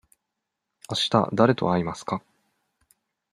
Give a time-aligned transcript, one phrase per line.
[0.87, 2.23] あしただれと会いますか。